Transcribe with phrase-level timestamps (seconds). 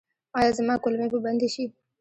[0.37, 1.65] ایا زما کولمې به بندې شي؟